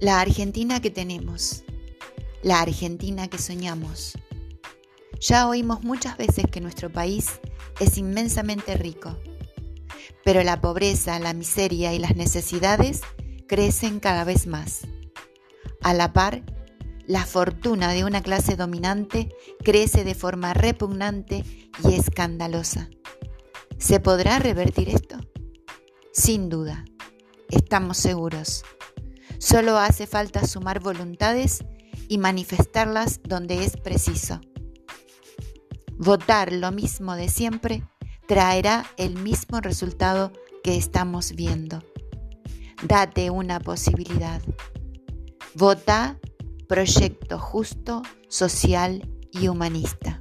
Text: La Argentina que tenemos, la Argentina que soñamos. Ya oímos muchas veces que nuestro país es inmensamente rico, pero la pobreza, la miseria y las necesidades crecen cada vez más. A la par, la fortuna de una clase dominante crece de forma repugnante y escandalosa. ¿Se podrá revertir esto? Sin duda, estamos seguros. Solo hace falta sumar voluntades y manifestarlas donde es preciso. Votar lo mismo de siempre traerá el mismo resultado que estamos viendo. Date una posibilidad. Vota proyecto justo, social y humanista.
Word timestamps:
La 0.00 0.22
Argentina 0.22 0.80
que 0.80 0.90
tenemos, 0.90 1.62
la 2.42 2.62
Argentina 2.62 3.28
que 3.28 3.36
soñamos. 3.36 4.14
Ya 5.20 5.46
oímos 5.46 5.84
muchas 5.84 6.16
veces 6.16 6.46
que 6.50 6.62
nuestro 6.62 6.90
país 6.90 7.38
es 7.80 7.98
inmensamente 7.98 8.78
rico, 8.78 9.18
pero 10.24 10.42
la 10.42 10.62
pobreza, 10.62 11.18
la 11.18 11.34
miseria 11.34 11.92
y 11.92 11.98
las 11.98 12.16
necesidades 12.16 13.02
crecen 13.46 14.00
cada 14.00 14.24
vez 14.24 14.46
más. 14.46 14.86
A 15.82 15.92
la 15.92 16.14
par, 16.14 16.44
la 17.06 17.26
fortuna 17.26 17.92
de 17.92 18.04
una 18.04 18.22
clase 18.22 18.56
dominante 18.56 19.28
crece 19.62 20.02
de 20.04 20.14
forma 20.14 20.54
repugnante 20.54 21.44
y 21.84 21.92
escandalosa. 21.92 22.88
¿Se 23.76 24.00
podrá 24.00 24.38
revertir 24.38 24.88
esto? 24.88 25.18
Sin 26.10 26.48
duda, 26.48 26.86
estamos 27.50 27.98
seguros. 27.98 28.64
Solo 29.40 29.78
hace 29.78 30.06
falta 30.06 30.46
sumar 30.46 30.80
voluntades 30.80 31.64
y 32.08 32.18
manifestarlas 32.18 33.20
donde 33.24 33.64
es 33.64 33.78
preciso. 33.78 34.42
Votar 35.96 36.52
lo 36.52 36.70
mismo 36.72 37.16
de 37.16 37.30
siempre 37.30 37.82
traerá 38.28 38.84
el 38.98 39.14
mismo 39.14 39.62
resultado 39.62 40.30
que 40.62 40.76
estamos 40.76 41.32
viendo. 41.32 41.82
Date 42.82 43.30
una 43.30 43.60
posibilidad. 43.60 44.42
Vota 45.54 46.18
proyecto 46.68 47.38
justo, 47.38 48.02
social 48.28 49.08
y 49.32 49.48
humanista. 49.48 50.18